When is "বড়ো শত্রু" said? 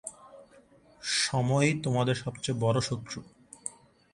2.59-3.19